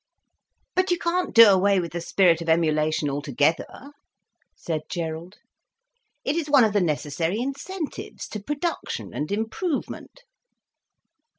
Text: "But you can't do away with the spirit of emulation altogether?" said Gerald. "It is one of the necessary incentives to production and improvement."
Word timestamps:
"But 0.73 0.89
you 0.89 0.97
can't 0.97 1.31
do 1.31 1.45
away 1.47 1.79
with 1.79 1.91
the 1.91 2.01
spirit 2.01 2.41
of 2.41 2.49
emulation 2.49 3.07
altogether?" 3.07 3.91
said 4.55 4.81
Gerald. 4.89 5.35
"It 6.25 6.35
is 6.35 6.49
one 6.49 6.63
of 6.63 6.73
the 6.73 6.81
necessary 6.81 7.39
incentives 7.39 8.27
to 8.29 8.39
production 8.41 9.13
and 9.13 9.31
improvement." 9.31 10.21